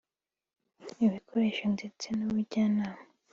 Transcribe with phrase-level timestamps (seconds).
[1.05, 3.03] ibikoresho ndetse n’ubujyanama